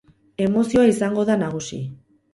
Emozioa 0.45 0.85
izango 0.93 1.27
da 1.31 1.39
nagusi. 1.45 1.83